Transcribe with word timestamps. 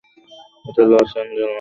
এটা 0.65 0.83
Los 0.91 1.11
Angeles! 1.15 1.49